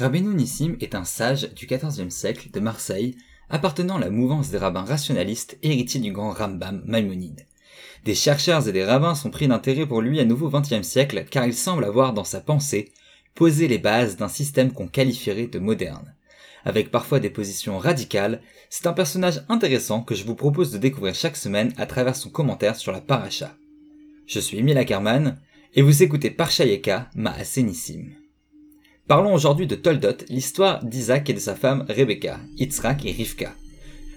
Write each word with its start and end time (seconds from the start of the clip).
Rabbeinu 0.00 0.32
Nissim 0.32 0.76
est 0.80 0.94
un 0.94 1.04
sage 1.04 1.50
du 1.52 1.66
XIVe 1.66 2.08
siècle 2.08 2.48
de 2.50 2.58
Marseille, 2.58 3.16
appartenant 3.50 3.96
à 3.96 4.00
la 4.00 4.08
mouvance 4.08 4.48
des 4.48 4.56
rabbins 4.56 4.86
rationalistes 4.86 5.58
héritiers 5.62 6.00
du 6.00 6.10
grand 6.10 6.32
Rambam 6.32 6.82
Maïmonide. 6.86 7.44
Des 8.06 8.14
chercheurs 8.14 8.66
et 8.66 8.72
des 8.72 8.86
rabbins 8.86 9.14
sont 9.14 9.28
pris 9.28 9.46
d'intérêt 9.46 9.84
pour 9.84 10.00
lui 10.00 10.18
à 10.18 10.24
nouveau 10.24 10.48
XXe 10.48 10.88
siècle 10.88 11.26
car 11.30 11.44
il 11.44 11.52
semble 11.52 11.84
avoir 11.84 12.14
dans 12.14 12.24
sa 12.24 12.40
pensée 12.40 12.92
posé 13.34 13.68
les 13.68 13.76
bases 13.76 14.16
d'un 14.16 14.28
système 14.28 14.72
qu'on 14.72 14.88
qualifierait 14.88 15.48
de 15.48 15.58
moderne. 15.58 16.14
Avec 16.64 16.90
parfois 16.90 17.20
des 17.20 17.28
positions 17.28 17.76
radicales, 17.76 18.40
c'est 18.70 18.86
un 18.86 18.94
personnage 18.94 19.44
intéressant 19.50 20.00
que 20.00 20.14
je 20.14 20.24
vous 20.24 20.34
propose 20.34 20.72
de 20.72 20.78
découvrir 20.78 21.14
chaque 21.14 21.36
semaine 21.36 21.74
à 21.76 21.84
travers 21.84 22.16
son 22.16 22.30
commentaire 22.30 22.76
sur 22.76 22.92
la 22.92 23.02
paracha. 23.02 23.54
Je 24.26 24.40
suis 24.40 24.60
Emile 24.60 24.78
Ackerman, 24.78 25.38
et 25.74 25.82
vous 25.82 26.02
écoutez 26.02 26.30
Parshayeka 26.30 27.10
Maasenissim. 27.14 28.14
Parlons 29.10 29.34
aujourd'hui 29.34 29.66
de 29.66 29.74
Toldot, 29.74 30.24
l'histoire 30.28 30.84
d'Isaac 30.84 31.28
et 31.28 31.32
de 31.32 31.40
sa 31.40 31.56
femme 31.56 31.84
Rebecca, 31.88 32.38
Yitzhak 32.58 33.04
et 33.04 33.10
Rivka. 33.10 33.56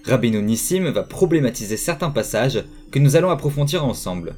Rabbeinu 0.04 0.40
Nissim 0.40 0.88
va 0.92 1.02
problématiser 1.02 1.76
certains 1.76 2.12
passages 2.12 2.62
que 2.92 3.00
nous 3.00 3.16
allons 3.16 3.30
approfondir 3.30 3.84
ensemble. 3.84 4.36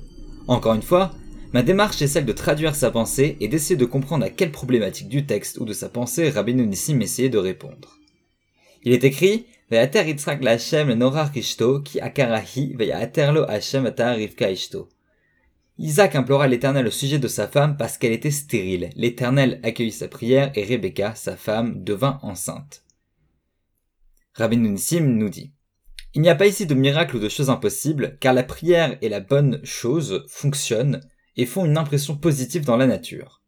Encore 0.48 0.73
une 0.73 0.80
fois, 0.80 1.11
ma 1.52 1.62
démarche 1.62 2.00
est 2.00 2.06
celle 2.06 2.24
de 2.24 2.33
traduire 2.33 2.74
sa 2.74 2.91
pensée 2.91 3.37
et 3.42 3.48
d'essayer 3.48 3.77
de 3.77 3.84
comprendre 3.84 4.24
à 4.24 4.30
quelle 4.30 4.50
problématique 4.50 5.11
du 5.11 5.27
texte 5.27 5.59
ou 5.59 5.66
de 5.66 5.74
sa 5.74 5.91
pensée 5.91 6.30
Rabbeinu 6.30 6.66
Nissim 6.66 7.00
essayait 7.00 7.28
de 7.28 7.36
répondre. 7.36 7.98
Il 8.83 8.95
est 8.95 9.05
écrit 9.05 9.45
Ve'ater 9.70 10.09
Yitzhak 10.09 10.42
la 10.42 10.52
Hashem 10.52 10.88
le 10.88 11.33
Kishto 11.34 11.80
ki 11.80 12.00
akarahi 12.00 12.75
ve'ater 12.78 13.45
Hashem 13.47 13.84
atar 13.84 14.16
Rivka 14.16 14.50
ishto. 14.50 14.88
Isaac 15.78 16.14
implora 16.14 16.46
l'Éternel 16.46 16.86
au 16.86 16.90
sujet 16.90 17.18
de 17.18 17.28
sa 17.28 17.48
femme 17.48 17.76
parce 17.76 17.98
qu'elle 17.98 18.12
était 18.12 18.30
stérile. 18.30 18.90
L'Éternel 18.96 19.60
accueillit 19.62 19.92
sa 19.92 20.08
prière 20.08 20.50
et 20.54 20.64
Rebecca, 20.64 21.14
sa 21.14 21.36
femme, 21.36 21.84
devint 21.84 22.18
enceinte. 22.22 22.82
Rabbi 24.32 24.56
Nissim 24.56 25.05
nous 25.05 25.28
dit 25.28 25.52
Il 26.14 26.22
n'y 26.22 26.30
a 26.30 26.34
pas 26.34 26.46
ici 26.46 26.66
de 26.66 26.74
miracle 26.74 27.16
ou 27.16 27.18
de 27.18 27.28
choses 27.28 27.50
impossibles, 27.50 28.16
car 28.20 28.33
la 28.33 28.42
prière 28.42 28.96
et 29.02 29.10
la 29.10 29.20
bonne 29.20 29.60
chose 29.64 30.24
fonctionnent 30.28 31.00
et 31.36 31.44
font 31.44 31.66
une 31.66 31.77
impression 31.77 32.16
positive 32.16 32.64
dans 32.64 32.78
la 32.78 32.86
nature. 32.86 33.42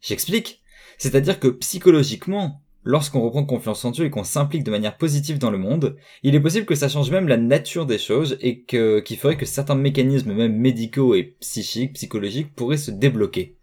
J'explique. 0.00 0.62
C'est-à-dire 0.98 1.40
que 1.40 1.48
psychologiquement, 1.48 2.62
lorsqu'on 2.86 3.20
reprend 3.20 3.44
confiance 3.44 3.84
en 3.84 3.90
Dieu 3.90 4.04
et 4.04 4.10
qu'on 4.10 4.24
s'implique 4.24 4.62
de 4.62 4.70
manière 4.70 4.96
positive 4.96 5.38
dans 5.38 5.50
le 5.50 5.58
monde, 5.58 5.96
il 6.22 6.36
est 6.36 6.40
possible 6.40 6.66
que 6.66 6.76
ça 6.76 6.88
change 6.88 7.10
même 7.10 7.26
la 7.26 7.36
nature 7.36 7.84
des 7.84 7.98
choses 7.98 8.38
et 8.40 8.62
que, 8.62 9.00
qui 9.00 9.16
ferait 9.16 9.36
que 9.36 9.44
certains 9.44 9.74
mécanismes 9.74 10.32
même 10.32 10.56
médicaux 10.56 11.16
et 11.16 11.36
psychiques, 11.40 11.94
psychologiques 11.94 12.54
pourraient 12.54 12.76
se 12.76 12.92
débloquer. 12.92 13.56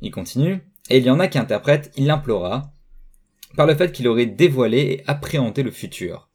Il 0.00 0.12
continue, 0.12 0.60
et 0.90 0.98
il 0.98 1.04
y 1.04 1.10
en 1.10 1.18
a 1.18 1.26
qui 1.26 1.38
interprètent 1.38 1.90
il 1.96 2.08
implora 2.08 2.72
par 3.56 3.66
le 3.66 3.74
fait 3.74 3.90
qu'il 3.90 4.06
aurait 4.06 4.26
dévoilé 4.26 4.78
et 4.78 5.02
appréhendé 5.08 5.64
le 5.64 5.72
futur. 5.72 6.30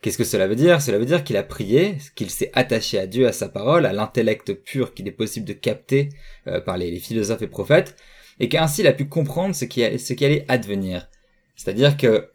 Qu'est-ce 0.00 0.18
que 0.18 0.24
cela 0.24 0.46
veut 0.46 0.54
dire? 0.54 0.80
Cela 0.80 0.98
veut 0.98 1.06
dire 1.06 1.24
qu'il 1.24 1.36
a 1.36 1.42
prié, 1.42 1.96
qu'il 2.14 2.30
s'est 2.30 2.52
attaché 2.54 3.00
à 3.00 3.08
Dieu, 3.08 3.26
à 3.26 3.32
sa 3.32 3.48
parole, 3.48 3.86
à 3.86 3.92
l'intellect 3.92 4.52
pur 4.52 4.94
qu'il 4.94 5.08
est 5.08 5.12
possible 5.12 5.46
de 5.46 5.52
capter 5.52 6.10
euh, 6.46 6.60
par 6.60 6.78
les 6.78 6.98
philosophes 7.00 7.42
et 7.42 7.48
prophètes, 7.48 7.96
et 8.40 8.48
qu'ainsi 8.48 8.82
il 8.82 8.86
a 8.86 8.92
pu 8.92 9.06
comprendre 9.06 9.54
ce 9.54 9.64
qui, 9.64 9.80
ce 9.98 10.24
allait 10.24 10.44
advenir. 10.48 11.08
C'est-à-dire 11.56 11.96
que 11.96 12.28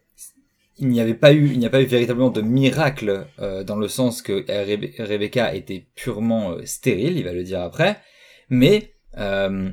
il 0.80 0.90
n'y 0.90 1.02
avait 1.02 1.16
pas 1.16 1.34
eu, 1.34 1.52
il 1.52 1.60
n'y 1.60 1.66
a 1.66 1.70
pas 1.70 1.82
eu 1.82 1.86
véritablement 1.86 2.30
de 2.30 2.42
miracle 2.42 3.28
euh, 3.40 3.64
dans 3.64 3.78
le 3.78 3.88
sens 3.88 4.22
que 4.22 4.46
Rebecca 5.02 5.56
était 5.56 5.88
purement 5.96 6.52
euh, 6.52 6.66
stérile, 6.66 7.18
il 7.18 7.24
va 7.24 7.34
le 7.34 7.44
dire 7.44 7.62
après, 7.62 7.98
mais 8.50 8.94
euh, 9.18 9.72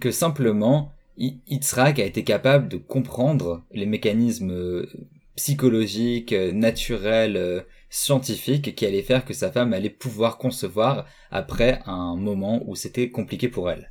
que 0.00 0.10
simplement 0.10 0.92
Yitzhak 1.16 1.98
a 1.98 2.04
été 2.04 2.24
capable 2.24 2.68
de 2.68 2.76
comprendre 2.76 3.64
les 3.72 3.86
mécanismes 3.86 4.86
psychologiques, 5.34 6.32
naturels, 6.32 7.64
scientifiques 7.90 8.74
qui 8.74 8.86
allaient 8.86 9.02
faire 9.02 9.24
que 9.24 9.32
sa 9.32 9.50
femme 9.50 9.72
allait 9.72 9.90
pouvoir 9.90 10.38
concevoir 10.38 11.06
après 11.30 11.80
un 11.86 12.16
moment 12.16 12.62
où 12.66 12.76
c'était 12.76 13.10
compliqué 13.10 13.48
pour 13.48 13.70
elle. 13.70 13.88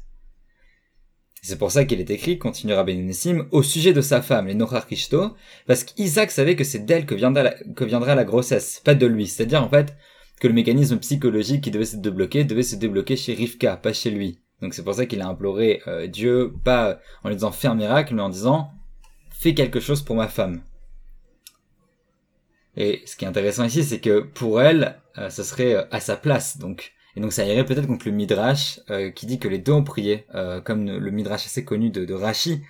C'est 1.41 1.57
pour 1.57 1.71
ça 1.71 1.85
qu'il 1.85 1.99
est 1.99 2.09
écrit, 2.09 2.39
continuera 2.39 2.83
Benissim, 2.83 3.47
au 3.51 3.63
sujet 3.63 3.93
de 3.93 4.01
sa 4.01 4.21
femme, 4.21 4.47
les 4.47 4.53
Nochar 4.53 4.85
Kishto, 4.85 5.35
parce 5.65 5.83
qu'Isaac 5.83 6.31
savait 6.31 6.55
que 6.55 6.63
c'est 6.63 6.85
d'elle 6.85 7.05
que 7.05 7.15
que 7.15 7.85
viendra 7.85 8.15
la 8.15 8.23
grossesse, 8.25 8.81
pas 8.83 8.95
de 8.95 9.05
lui. 9.05 9.27
C'est-à-dire, 9.27 9.63
en 9.63 9.69
fait, 9.69 9.95
que 10.39 10.47
le 10.47 10.53
mécanisme 10.53 10.97
psychologique 10.99 11.63
qui 11.63 11.71
devait 11.71 11.85
se 11.85 11.97
débloquer 11.97 12.43
devait 12.43 12.63
se 12.63 12.75
débloquer 12.75 13.15
chez 13.15 13.33
Rivka, 13.33 13.77
pas 13.77 13.93
chez 13.93 14.11
lui. 14.11 14.39
Donc 14.61 14.73
c'est 14.73 14.83
pour 14.83 14.95
ça 14.95 15.05
qu'il 15.05 15.21
a 15.21 15.27
imploré 15.27 15.81
euh, 15.87 16.07
Dieu, 16.07 16.53
pas 16.63 16.99
en 17.23 17.29
lui 17.29 17.35
disant 17.35 17.51
fais 17.51 17.67
un 17.67 17.75
miracle, 17.75 18.15
mais 18.15 18.21
en 18.21 18.29
disant 18.29 18.71
fais 19.31 19.53
quelque 19.53 19.79
chose 19.79 20.01
pour 20.01 20.15
ma 20.15 20.27
femme. 20.27 20.61
Et 22.75 23.01
ce 23.05 23.15
qui 23.15 23.25
est 23.25 23.27
intéressant 23.27 23.63
ici, 23.63 23.83
c'est 23.83 23.99
que 23.99 24.19
pour 24.19 24.61
elle, 24.61 24.99
euh, 25.17 25.29
ce 25.29 25.43
serait 25.43 25.75
euh, 25.75 25.83
à 25.91 25.99
sa 25.99 26.15
place. 26.15 26.57
Donc 26.57 26.93
et 27.17 27.19
donc 27.19 27.33
ça 27.33 27.43
irait 27.43 27.65
peut-être 27.65 27.87
contre 27.87 28.07
le 28.07 28.13
Midrash 28.13 28.79
euh, 28.91 29.09
qui 29.09 29.25
dit 29.25 29.39
que 29.39 29.47
les 29.47 29.57
deux 29.57 29.71
ont 29.71 29.83
prié, 29.83 30.25
euh, 30.35 30.61
comme 30.61 30.85
le 30.85 31.11
Midrash 31.11 31.47
assez 31.47 31.65
connu 31.65 31.89
de, 31.89 32.13
Rashi, 32.13 32.61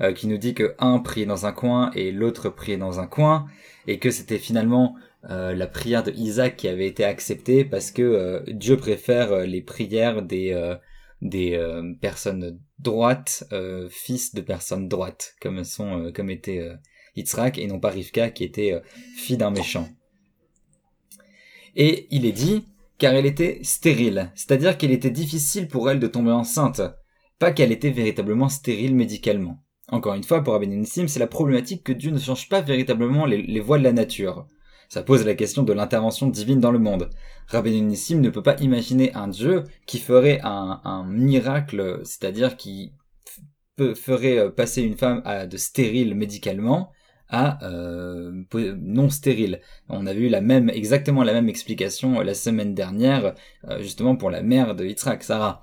euh, 0.00 0.12
qui 0.12 0.28
nous 0.28 0.36
dit 0.36 0.54
que 0.54 0.76
un 0.78 1.00
priait 1.00 1.26
dans 1.26 1.44
un 1.44 1.50
coin 1.50 1.90
et 1.96 2.12
l'autre 2.12 2.48
priait 2.48 2.76
dans 2.76 3.00
un 3.00 3.08
coin, 3.08 3.48
et 3.88 3.98
que 3.98 4.12
c'était 4.12 4.38
finalement 4.38 4.94
la 5.28 5.66
prière 5.66 6.04
de 6.04 6.12
Isaac 6.12 6.54
qui 6.54 6.68
avait 6.68 6.86
été 6.86 7.02
acceptée 7.02 7.64
parce 7.64 7.90
que 7.90 8.44
Dieu 8.48 8.76
préfère 8.76 9.38
les 9.38 9.60
prières 9.60 10.22
des 10.22 10.78
personnes 12.00 12.60
droites, 12.78 13.42
fils 13.90 14.36
de 14.36 14.40
personnes 14.40 14.86
droites, 14.86 15.34
comme 15.42 15.62
comme 16.14 16.30
était 16.30 16.70
Yitzhak 17.16 17.58
et 17.58 17.66
non 17.66 17.80
pas 17.80 17.90
Rivka 17.90 18.30
qui 18.30 18.44
était 18.44 18.80
fille 19.16 19.36
d'un 19.36 19.50
méchant. 19.50 19.88
Et 21.74 22.06
il 22.12 22.24
est 22.24 22.30
dit 22.30 22.64
car 22.98 23.14
elle 23.14 23.26
était 23.26 23.60
stérile, 23.62 24.30
c'est-à-dire 24.34 24.78
qu'il 24.78 24.90
était 24.90 25.10
difficile 25.10 25.68
pour 25.68 25.90
elle 25.90 26.00
de 26.00 26.06
tomber 26.06 26.30
enceinte, 26.30 26.80
pas 27.38 27.52
qu'elle 27.52 27.72
était 27.72 27.90
véritablement 27.90 28.48
stérile 28.48 28.94
médicalement. 28.94 29.62
Encore 29.88 30.14
une 30.14 30.24
fois, 30.24 30.42
pour 30.42 30.54
Rabbi 30.54 30.84
c'est 30.84 31.18
la 31.18 31.26
problématique 31.26 31.84
que 31.84 31.92
Dieu 31.92 32.10
ne 32.10 32.18
change 32.18 32.48
pas 32.48 32.60
véritablement 32.60 33.26
les, 33.26 33.60
voies 33.60 33.78
de 33.78 33.84
la 33.84 33.92
nature. 33.92 34.46
Ça 34.88 35.02
pose 35.02 35.24
la 35.24 35.34
question 35.34 35.62
de 35.62 35.72
l'intervention 35.72 36.28
divine 36.28 36.60
dans 36.60 36.72
le 36.72 36.78
monde. 36.78 37.10
Rabbi 37.48 37.82
ne 37.82 38.30
peut 38.30 38.42
pas 38.42 38.56
imaginer 38.60 39.12
un 39.14 39.28
Dieu 39.28 39.64
qui 39.86 39.98
ferait 39.98 40.40
un, 40.42 40.80
un 40.84 41.04
miracle, 41.04 42.00
c'est-à-dire 42.04 42.56
qui 42.56 42.92
ferait 43.94 44.50
passer 44.52 44.82
une 44.82 44.96
femme 44.96 45.22
à 45.24 45.46
de 45.46 45.56
stérile 45.56 46.14
médicalement, 46.14 46.90
à 47.28 47.64
euh, 47.64 48.44
non 48.54 49.10
stérile. 49.10 49.60
On 49.88 50.06
avait 50.06 50.20
eu 50.20 50.28
la 50.28 50.40
même, 50.40 50.70
exactement 50.70 51.22
la 51.22 51.32
même 51.32 51.48
explication 51.48 52.20
la 52.20 52.34
semaine 52.34 52.74
dernière, 52.74 53.34
euh, 53.68 53.80
justement 53.80 54.16
pour 54.16 54.30
la 54.30 54.42
mère 54.42 54.74
de 54.74 54.84
Yitzhak, 54.84 55.22
Sarah. 55.22 55.62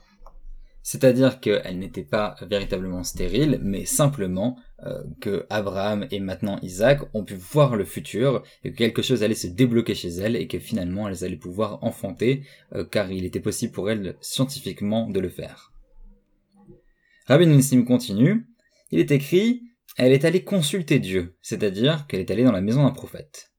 C'est-à-dire 0.85 1.39
qu'elle 1.39 1.79
n'était 1.79 2.03
pas 2.03 2.35
véritablement 2.41 3.05
stérile, 3.05 3.59
mais 3.63 3.85
simplement 3.85 4.57
euh, 4.85 5.01
que 5.21 5.45
Abraham 5.49 6.05
et 6.11 6.19
maintenant 6.19 6.59
Isaac 6.61 6.99
ont 7.13 7.23
pu 7.23 7.35
voir 7.35 7.77
le 7.77 7.85
futur 7.85 8.43
et 8.65 8.71
que 8.71 8.77
quelque 8.77 9.01
chose 9.01 9.23
allait 9.23 9.33
se 9.33 9.47
débloquer 9.47 9.95
chez 9.95 10.09
elles 10.09 10.35
et 10.35 10.47
que 10.47 10.59
finalement 10.59 11.07
elles 11.07 11.23
allaient 11.23 11.37
pouvoir 11.37 11.81
enfanter 11.83 12.43
car 12.91 13.09
il 13.09 13.23
était 13.23 13.39
possible 13.39 13.71
pour 13.71 13.89
elles 13.89 14.17
scientifiquement 14.19 15.09
de 15.09 15.21
le 15.21 15.29
faire. 15.29 15.71
Rabbi 17.27 17.47
Nissim 17.47 17.83
continue. 17.83 18.45
Il 18.91 18.99
est 18.99 19.11
écrit 19.11 19.63
elle 19.97 20.11
est 20.11 20.25
allée 20.25 20.43
consulter 20.43 20.99
Dieu, 20.99 21.35
c'est-à-dire 21.41 22.07
qu'elle 22.07 22.19
est 22.19 22.31
allée 22.31 22.43
dans 22.43 22.51
la 22.51 22.61
maison 22.61 22.83
d'un 22.83 22.91
prophète. 22.91 23.51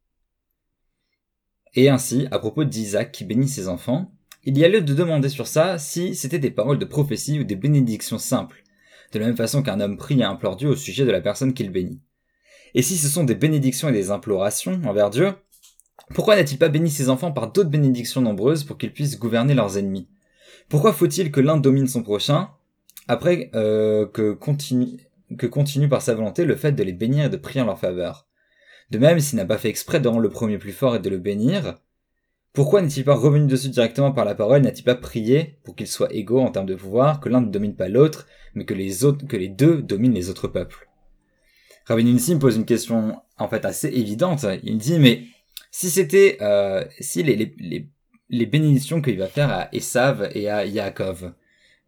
Et 1.74 1.88
ainsi, 1.88 2.26
à 2.30 2.38
propos 2.38 2.64
d'Isaac 2.64 3.12
qui 3.12 3.24
bénit 3.24 3.48
ses 3.48 3.68
enfants, 3.68 4.12
il 4.44 4.58
y 4.58 4.64
a 4.64 4.68
lieu 4.68 4.82
de 4.82 4.94
demander 4.94 5.28
sur 5.28 5.46
ça 5.46 5.78
si 5.78 6.14
c'était 6.14 6.38
des 6.38 6.50
paroles 6.50 6.78
de 6.78 6.84
prophétie 6.84 7.40
ou 7.40 7.44
des 7.44 7.56
bénédictions 7.56 8.18
simples, 8.18 8.62
de 9.12 9.18
la 9.18 9.26
même 9.26 9.36
façon 9.36 9.62
qu'un 9.62 9.80
homme 9.80 9.96
prie 9.96 10.20
et 10.20 10.24
implore 10.24 10.56
Dieu 10.56 10.68
au 10.68 10.76
sujet 10.76 11.04
de 11.04 11.10
la 11.10 11.20
personne 11.20 11.54
qu'il 11.54 11.70
bénit. 11.70 12.00
Et 12.74 12.82
si 12.82 12.96
ce 12.96 13.08
sont 13.08 13.24
des 13.24 13.34
bénédictions 13.34 13.88
et 13.88 13.92
des 13.92 14.10
implorations 14.10 14.80
envers 14.84 15.10
Dieu, 15.10 15.32
pourquoi 16.14 16.36
n'a-t-il 16.36 16.58
pas 16.58 16.68
béni 16.68 16.90
ses 16.90 17.08
enfants 17.08 17.32
par 17.32 17.50
d'autres 17.50 17.70
bénédictions 17.70 18.20
nombreuses 18.20 18.64
pour 18.64 18.76
qu'ils 18.76 18.92
puissent 18.92 19.18
gouverner 19.18 19.54
leurs 19.54 19.78
ennemis? 19.78 20.08
Pourquoi 20.68 20.92
faut-il 20.92 21.30
que 21.30 21.40
l'un 21.40 21.56
domine 21.56 21.86
son 21.86 22.02
prochain 22.02 22.50
après 23.06 23.50
euh, 23.54 24.06
que 24.06 24.32
continue 24.32 24.98
que 25.36 25.46
continue 25.46 25.88
par 25.88 26.02
sa 26.02 26.14
volonté 26.14 26.44
le 26.44 26.56
fait 26.56 26.72
de 26.72 26.82
les 26.82 26.92
bénir 26.92 27.26
et 27.26 27.28
de 27.28 27.36
prier 27.36 27.60
en 27.60 27.66
leur 27.66 27.78
faveur. 27.78 28.26
De 28.90 28.98
même, 28.98 29.20
s'il 29.20 29.36
n'a 29.36 29.44
pas 29.44 29.58
fait 29.58 29.68
exprès 29.68 30.00
de 30.00 30.08
rendre 30.08 30.20
le 30.20 30.28
premier 30.28 30.58
plus 30.58 30.72
fort 30.72 30.96
et 30.96 31.00
de 31.00 31.10
le 31.10 31.18
bénir, 31.18 31.76
pourquoi 32.52 32.82
n'est-il 32.82 33.04
pas 33.04 33.16
revenu 33.16 33.48
dessus 33.48 33.68
directement 33.68 34.12
par 34.12 34.24
la 34.24 34.34
parole, 34.34 34.62
n'a-t-il 34.62 34.84
pas 34.84 34.94
prié 34.94 35.58
pour 35.64 35.74
qu'ils 35.74 35.88
soient 35.88 36.12
égaux 36.14 36.40
en 36.40 36.50
termes 36.52 36.66
de 36.66 36.76
pouvoir, 36.76 37.20
que 37.20 37.28
l'un 37.28 37.40
ne 37.40 37.50
domine 37.50 37.74
pas 37.74 37.88
l'autre, 37.88 38.26
mais 38.54 38.64
que 38.64 38.74
les 38.74 38.90
les 39.32 39.48
deux 39.48 39.82
dominent 39.82 40.14
les 40.14 40.30
autres 40.30 40.46
peuples? 40.46 40.88
Rabbi 41.86 42.04
Nissim 42.04 42.38
pose 42.38 42.56
une 42.56 42.64
question, 42.64 43.20
en 43.38 43.48
fait, 43.48 43.64
assez 43.64 43.88
évidente. 43.88 44.46
Il 44.62 44.78
dit, 44.78 44.98
mais 44.98 45.24
si 45.70 45.90
c'était, 45.90 46.38
euh, 46.40 46.84
si 47.00 47.22
les, 47.22 47.36
les, 47.36 47.88
les, 48.30 48.46
bénédictions 48.46 49.02
qu'il 49.02 49.18
va 49.18 49.26
faire 49.26 49.50
à 49.50 49.68
Esav 49.74 50.30
et 50.34 50.48
à 50.48 50.64
Yaakov, 50.64 51.32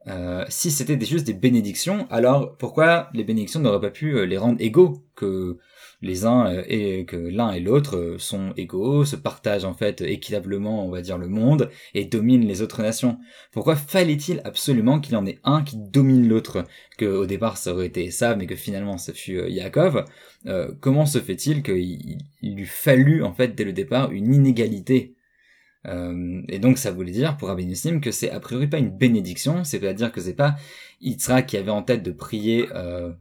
euh, 0.08 0.44
si 0.49 0.70
c'était 0.70 1.05
juste 1.05 1.26
des 1.26 1.32
bénédictions, 1.32 2.06
alors 2.11 2.56
pourquoi 2.56 3.11
les 3.12 3.25
bénédictions 3.25 3.58
n'auraient 3.61 3.81
pas 3.81 3.91
pu 3.91 4.17
euh, 4.17 4.25
les 4.25 4.38
rendre 4.38 4.61
égaux 4.61 5.03
que 5.17 5.58
les 6.00 6.26
uns 6.26 6.47
euh, 6.47 6.62
et 6.69 7.05
que 7.06 7.17
l'un 7.17 7.50
et 7.50 7.58
l'autre 7.58 8.14
sont 8.19 8.53
égaux, 8.56 9.05
se 9.05 9.17
partagent 9.17 9.64
en 9.64 9.75
fait 9.75 10.03
équitablement, 10.03 10.87
on 10.87 10.91
va 10.91 11.00
dire, 11.00 11.19
le 11.19 11.26
monde 11.26 11.70
et 11.94 12.05
dominent 12.05 12.47
les 12.47 12.62
autres 12.62 12.82
nations? 12.82 13.19
Pourquoi 13.50 13.75
fallait-il 13.75 14.41
absolument 14.44 15.00
qu'il 15.00 15.14
y 15.14 15.17
en 15.17 15.26
ait 15.26 15.41
un 15.43 15.62
qui 15.62 15.76
domine 15.76 16.29
l'autre? 16.29 16.64
Que 16.99 17.06
au 17.06 17.26
départ 17.26 17.56
ça 17.56 17.75
aurait 17.75 17.87
été 17.87 18.05
Esav, 18.05 18.38
mais 18.38 18.47
que 18.47 18.55
finalement 18.56 18.99
ça 18.99 19.12
fut 19.12 19.43
Yaakov. 19.50 20.05
comment 20.81 21.06
se 21.06 21.19
fait-il 21.19 21.62
qu'il 21.64 22.19
il 22.43 22.55
lui 22.55 22.67
fallu 22.67 23.25
en 23.25 23.32
fait 23.32 23.56
dès 23.56 23.64
le 23.64 23.73
départ 23.73 24.12
une 24.12 24.32
inégalité 24.32 25.16
euh, 25.87 26.43
et 26.49 26.59
donc 26.59 26.79
ça 26.79 26.91
voulait 26.91 27.12
dire 27.12 27.37
pour 27.37 27.49
Rabbi 27.49 27.73
que 28.00 28.11
c'est 28.11 28.31
a 28.31 28.41
priori 28.41 28.67
pas 28.67 28.79
une 28.79 28.91
bénédiction, 28.91 29.65
c'est-à-dire 29.65 30.12
que 30.12 30.21
c'est 30.21 30.35
pas 30.35 30.56
Yitzhak 31.00 31.47
qui 31.47 31.56
avait 31.56 31.71
en 31.71 31.83
tête 31.83 32.03
de 32.03 32.12
prier, 32.12 32.69
euh, 32.75 33.12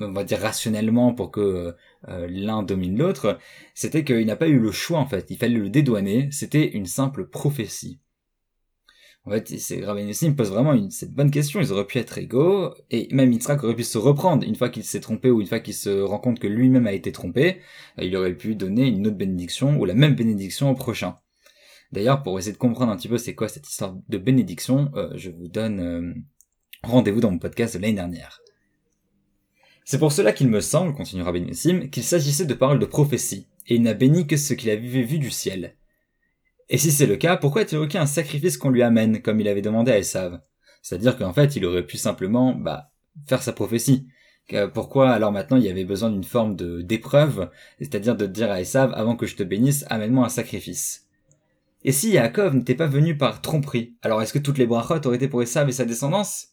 on 0.00 0.12
va 0.12 0.24
dire 0.24 0.40
rationnellement 0.40 1.14
pour 1.14 1.30
que 1.30 1.74
euh, 2.08 2.26
l'un 2.30 2.62
domine 2.62 2.96
l'autre, 2.96 3.38
c'était 3.74 4.04
qu'il 4.04 4.26
n'a 4.26 4.36
pas 4.36 4.48
eu 4.48 4.58
le 4.58 4.72
choix 4.72 4.98
en 4.98 5.06
fait, 5.06 5.26
il 5.30 5.36
fallait 5.36 5.58
le 5.58 5.70
dédouaner, 5.70 6.28
c'était 6.30 6.68
une 6.68 6.86
simple 6.86 7.26
prophétie. 7.26 7.98
En 9.24 9.30
fait, 9.30 9.84
Rabbi 9.84 10.02
Nissim 10.02 10.34
pose 10.34 10.50
vraiment 10.50 10.90
cette 10.90 11.14
bonne 11.14 11.30
question. 11.30 11.60
Ils 11.60 11.72
auraient 11.72 11.86
pu 11.86 11.98
être 11.98 12.18
égaux, 12.18 12.74
et 12.90 13.06
même 13.12 13.32
Yitzhak 13.32 13.62
aurait 13.62 13.76
pu 13.76 13.84
se 13.84 13.96
reprendre 13.96 14.44
une 14.44 14.56
fois 14.56 14.68
qu'il 14.68 14.82
s'est 14.82 14.98
trompé 14.98 15.30
ou 15.30 15.40
une 15.40 15.46
fois 15.46 15.60
qu'il 15.60 15.74
se 15.74 16.00
rend 16.00 16.18
compte 16.18 16.40
que 16.40 16.48
lui-même 16.48 16.88
a 16.88 16.92
été 16.92 17.12
trompé. 17.12 17.60
Il 17.98 18.16
aurait 18.16 18.34
pu 18.34 18.56
donner 18.56 18.88
une 18.88 19.06
autre 19.06 19.16
bénédiction 19.16 19.78
ou 19.78 19.84
la 19.84 19.94
même 19.94 20.16
bénédiction 20.16 20.70
au 20.70 20.74
prochain. 20.74 21.18
D'ailleurs, 21.92 22.22
pour 22.22 22.38
essayer 22.38 22.52
de 22.52 22.58
comprendre 22.58 22.90
un 22.90 22.96
petit 22.96 23.08
peu 23.08 23.18
c'est 23.18 23.34
quoi 23.34 23.48
cette 23.48 23.68
histoire 23.68 23.94
de 24.08 24.18
bénédiction, 24.18 24.90
euh, 24.94 25.10
je 25.14 25.30
vous 25.30 25.48
donne 25.48 25.80
euh, 25.80 26.14
rendez-vous 26.82 27.20
dans 27.20 27.30
mon 27.30 27.38
podcast 27.38 27.76
de 27.76 27.82
l'année 27.82 27.94
dernière. 27.94 28.40
C'est 29.84 29.98
pour 29.98 30.12
cela 30.12 30.32
qu'il 30.32 30.48
me 30.48 30.60
semble, 30.60 30.94
continuera 30.94 31.32
Rabbi 31.32 31.90
qu'il 31.90 32.02
s'agissait 32.02 32.46
de 32.46 32.54
paroles 32.54 32.78
de 32.78 32.86
prophétie, 32.86 33.46
et 33.66 33.74
il 33.74 33.82
n'a 33.82 33.94
béni 33.94 34.26
que 34.26 34.36
ce 34.36 34.54
qu'il 34.54 34.70
avait 34.70 35.02
vu 35.02 35.18
du 35.18 35.30
ciel. 35.30 35.76
Et 36.70 36.78
si 36.78 36.92
c'est 36.92 37.06
le 37.06 37.16
cas, 37.16 37.36
pourquoi 37.36 37.62
a-t-il 37.62 37.78
aucun 37.78 38.02
un 38.02 38.06
sacrifice 38.06 38.56
qu'on 38.56 38.70
lui 38.70 38.82
amène, 38.82 39.20
comme 39.20 39.40
il 39.40 39.48
avait 39.48 39.60
demandé 39.60 39.92
à 39.92 39.98
Esav? 39.98 40.40
C'est-à-dire 40.80 41.18
qu'en 41.18 41.34
fait, 41.34 41.56
il 41.56 41.66
aurait 41.66 41.84
pu 41.84 41.98
simplement, 41.98 42.54
bah, 42.54 42.92
faire 43.26 43.42
sa 43.42 43.52
prophétie. 43.52 44.06
Pourquoi 44.74 45.10
alors 45.10 45.32
maintenant 45.32 45.56
il 45.56 45.62
y 45.62 45.70
avait 45.70 45.84
besoin 45.84 46.10
d'une 46.10 46.24
forme 46.24 46.56
de 46.56 46.82
d'épreuve, 46.82 47.48
c'est-à-dire 47.78 48.16
de 48.16 48.26
dire 48.26 48.50
à 48.50 48.60
Esav, 48.60 48.92
avant 48.94 49.16
que 49.16 49.26
je 49.26 49.36
te 49.36 49.42
bénisse, 49.42 49.84
amène-moi 49.88 50.26
un 50.26 50.30
sacrifice. 50.30 51.06
Et 51.84 51.92
si 51.92 52.10
Yaakov 52.10 52.54
n'était 52.54 52.74
pas 52.74 52.86
venu 52.86 53.16
par 53.16 53.40
tromperie, 53.40 53.96
alors 54.02 54.22
est-ce 54.22 54.32
que 54.32 54.38
toutes 54.38 54.58
les 54.58 54.66
brachot 54.66 55.04
auraient 55.04 55.16
été 55.16 55.28
pour 55.28 55.42
Esav 55.42 55.68
et 55.68 55.72
sa 55.72 55.84
descendance? 55.84 56.48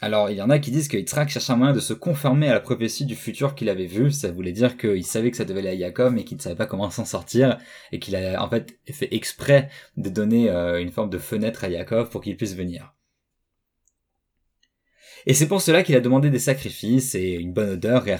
Alors, 0.00 0.30
il 0.30 0.36
y 0.36 0.42
en 0.42 0.50
a 0.50 0.58
qui 0.58 0.72
disent 0.72 0.88
que 0.88 0.96
Yitzhak 0.96 1.28
cherche 1.28 1.48
un 1.48 1.54
moyen 1.54 1.72
de 1.72 1.78
se 1.78 1.94
conformer 1.94 2.48
à 2.48 2.54
la 2.54 2.60
prophétie 2.60 3.04
du 3.04 3.14
futur 3.14 3.54
qu'il 3.54 3.68
avait 3.68 3.86
vu. 3.86 4.10
Ça 4.10 4.32
voulait 4.32 4.50
dire 4.50 4.76
qu'il 4.76 5.06
savait 5.06 5.30
que 5.30 5.36
ça 5.36 5.44
devait 5.44 5.60
aller 5.60 5.68
à 5.68 5.74
Yaakov, 5.74 6.12
mais 6.12 6.24
qu'il 6.24 6.36
ne 6.36 6.42
savait 6.42 6.56
pas 6.56 6.66
comment 6.66 6.90
s'en 6.90 7.04
sortir, 7.04 7.58
et 7.92 8.00
qu'il 8.00 8.16
a 8.16 8.42
en 8.42 8.50
fait 8.50 8.80
fait 8.90 9.14
exprès 9.14 9.70
de 9.96 10.08
donner 10.08 10.50
euh, 10.50 10.82
une 10.82 10.90
forme 10.90 11.08
de 11.08 11.18
fenêtre 11.18 11.62
à 11.62 11.68
Yaakov 11.68 12.10
pour 12.10 12.20
qu'il 12.20 12.36
puisse 12.36 12.56
venir. 12.56 12.92
Et 15.26 15.34
c'est 15.34 15.46
pour 15.46 15.62
cela 15.62 15.84
qu'il 15.84 15.94
a 15.94 16.00
demandé 16.00 16.30
des 16.30 16.40
sacrifices 16.40 17.14
et 17.14 17.34
une 17.34 17.52
bonne 17.52 17.70
odeur, 17.70 18.08
et 18.08 18.16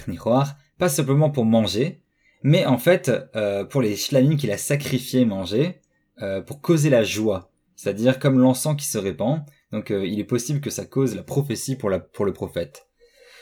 pas 0.77 0.87
simplement 0.87 1.31
pour 1.31 1.43
manger, 1.43 2.01
mais 2.43 2.65
en 2.65 2.77
fait, 2.77 3.11
euh, 3.35 3.63
pour 3.63 3.81
les 3.81 3.95
shlamim 3.95 4.35
qu'il 4.35 4.51
a 4.51 4.57
sacrifiés 4.57 5.25
manger, 5.25 5.81
euh, 6.21 6.41
pour 6.41 6.61
causer 6.61 6.89
la 6.89 7.03
joie, 7.03 7.51
c'est-à-dire 7.75 8.19
comme 8.19 8.39
l'encens 8.39 8.75
qui 8.77 8.85
se 8.85 8.97
répand, 8.97 9.41
donc 9.71 9.91
euh, 9.91 10.05
il 10.05 10.19
est 10.19 10.25
possible 10.25 10.59
que 10.61 10.69
ça 10.69 10.85
cause 10.85 11.15
la 11.15 11.23
prophétie 11.23 11.75
pour 11.75 11.89
le 11.89 12.33
prophète. 12.33 12.87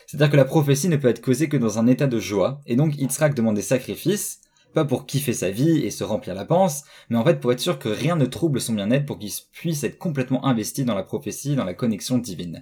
C'est-à-dire 0.07 0.31
que 0.31 0.37
la 0.37 0.45
prophétie 0.45 0.89
ne 0.89 0.97
peut 0.97 1.07
être 1.07 1.21
causée 1.21 1.49
que 1.49 1.57
dans 1.57 1.79
un 1.79 1.87
état 1.87 2.07
de 2.07 2.19
joie, 2.19 2.61
et 2.65 2.75
donc 2.75 2.97
Yitzhak 2.97 3.33
demande 3.33 3.55
des 3.55 3.61
sacrifices, 3.61 4.41
pas 4.73 4.85
pour 4.85 5.05
kiffer 5.05 5.33
sa 5.33 5.51
vie 5.51 5.85
et 5.85 5.91
se 5.91 6.03
remplir 6.03 6.35
la 6.35 6.45
panse, 6.45 6.83
mais 7.09 7.17
en 7.17 7.23
fait 7.23 7.39
pour 7.39 7.51
être 7.51 7.59
sûr 7.59 7.79
que 7.79 7.89
rien 7.89 8.15
ne 8.15 8.25
trouble 8.25 8.61
son 8.61 8.73
bien-être 8.73 9.05
pour 9.05 9.19
qu'il 9.19 9.31
puisse 9.51 9.83
être 9.83 9.97
complètement 9.97 10.45
investi 10.45 10.85
dans 10.85 10.95
la 10.95 11.03
prophétie, 11.03 11.55
dans 11.55 11.65
la 11.65 11.73
connexion 11.73 12.17
divine. 12.17 12.61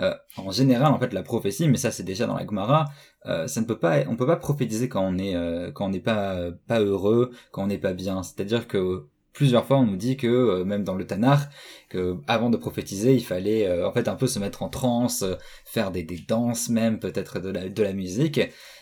Euh, 0.00 0.14
en 0.36 0.50
général, 0.50 0.92
en 0.92 0.98
fait, 0.98 1.12
la 1.12 1.22
prophétie, 1.22 1.68
mais 1.68 1.76
ça 1.76 1.90
c'est 1.90 2.02
déjà 2.04 2.26
dans 2.26 2.36
la 2.36 2.46
Gemara, 2.46 2.86
euh, 3.26 3.46
ça 3.46 3.60
ne 3.60 3.66
peut 3.66 3.78
pas, 3.78 4.04
on 4.08 4.16
peut 4.16 4.26
pas 4.26 4.36
prophétiser 4.36 4.88
quand 4.88 5.02
on 5.02 5.18
est, 5.18 5.34
euh, 5.34 5.70
quand 5.72 5.86
on 5.86 5.90
n'est 5.90 6.00
pas, 6.00 6.50
pas 6.66 6.80
heureux, 6.80 7.32
quand 7.50 7.64
on 7.64 7.66
n'est 7.66 7.78
pas 7.78 7.92
bien. 7.94 8.22
C'est-à-dire 8.22 8.68
que 8.68 9.06
plusieurs 9.32 9.66
fois 9.66 9.78
on 9.78 9.86
nous 9.86 9.96
dit 9.96 10.16
que 10.16 10.62
même 10.64 10.84
dans 10.84 10.94
le 10.94 11.06
Tanar, 11.06 11.48
que 11.88 12.16
avant 12.26 12.50
de 12.50 12.56
prophétiser, 12.56 13.14
il 13.14 13.24
fallait 13.24 13.82
en 13.84 13.92
fait 13.92 14.08
un 14.08 14.16
peu 14.16 14.26
se 14.26 14.38
mettre 14.38 14.62
en 14.62 14.68
transe, 14.68 15.24
faire 15.64 15.90
des, 15.90 16.02
des 16.02 16.18
danses 16.18 16.68
même, 16.68 16.98
peut-être 16.98 17.38
de 17.40 17.50
la, 17.50 17.68
de 17.68 17.82
la 17.82 17.92
musique. 17.92 18.40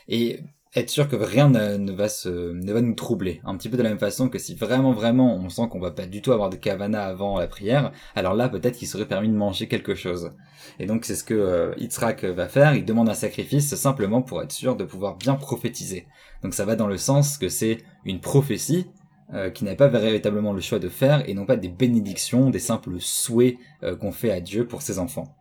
Et 0.08 0.40
être 0.76 0.90
sûr 0.90 1.08
que 1.08 1.16
rien 1.16 1.48
ne, 1.48 1.92
va 1.92 2.06
ne 2.06 2.72
va 2.72 2.80
nous 2.80 2.94
troubler. 2.94 3.40
Un 3.44 3.56
petit 3.56 3.68
peu 3.68 3.76
de 3.76 3.82
la 3.82 3.88
même 3.88 3.98
façon 3.98 4.28
que 4.28 4.38
si 4.38 4.54
vraiment 4.54 4.92
vraiment 4.92 5.34
on 5.34 5.48
sent 5.48 5.68
qu'on 5.70 5.80
va 5.80 5.90
pas 5.90 6.06
du 6.06 6.20
tout 6.20 6.32
avoir 6.32 6.50
de 6.50 6.56
kavana 6.56 7.04
avant 7.04 7.38
la 7.38 7.46
prière, 7.46 7.92
alors 8.14 8.34
là 8.34 8.48
peut-être 8.48 8.76
qu'il 8.76 8.86
serait 8.86 9.06
permis 9.06 9.28
de 9.28 9.34
manger 9.34 9.68
quelque 9.68 9.94
chose. 9.94 10.32
Et 10.78 10.86
donc 10.86 11.04
c'est 11.04 11.14
ce 11.14 11.24
que 11.24 11.34
euh, 11.34 12.32
va 12.34 12.48
faire, 12.48 12.74
il 12.74 12.84
demande 12.84 13.08
un 13.08 13.14
sacrifice 13.14 13.74
simplement 13.74 14.20
pour 14.20 14.42
être 14.42 14.52
sûr 14.52 14.76
de 14.76 14.84
pouvoir 14.84 15.16
bien 15.16 15.34
prophétiser. 15.34 16.06
Donc 16.42 16.52
ça 16.52 16.66
va 16.66 16.76
dans 16.76 16.88
le 16.88 16.98
sens 16.98 17.38
que 17.38 17.48
c'est 17.48 17.78
une 18.04 18.20
prophétie 18.20 18.86
euh, 19.32 19.50
qui 19.50 19.64
n'a 19.64 19.74
pas 19.74 19.88
véritablement 19.88 20.52
le 20.52 20.60
choix 20.60 20.78
de 20.78 20.88
faire 20.88 21.28
et 21.28 21.34
non 21.34 21.46
pas 21.46 21.56
des 21.56 21.68
bénédictions, 21.68 22.50
des 22.50 22.58
simples 22.58 23.00
souhaits 23.00 23.56
euh, 23.82 23.96
qu'on 23.96 24.12
fait 24.12 24.30
à 24.30 24.40
Dieu 24.40 24.66
pour 24.66 24.82
ses 24.82 24.98
enfants 24.98 25.34